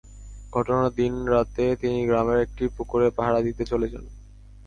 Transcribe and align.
ঘটনার 0.53 0.89
দিন 0.91 1.13
রাতে 1.27 1.65
তিনি 1.81 1.99
গ্রামের 2.05 2.39
একটি 2.39 2.63
পুকুরে 2.75 3.07
পাহারা 3.17 3.39
দিতে 3.47 3.63
চলে 3.65 3.87
যান। 3.89 4.05